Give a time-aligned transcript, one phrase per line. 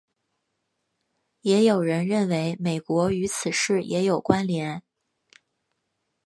[1.41, 4.81] 也有人认为美国与此事也有关连。